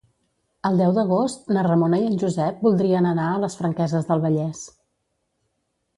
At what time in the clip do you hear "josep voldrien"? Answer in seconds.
2.25-3.11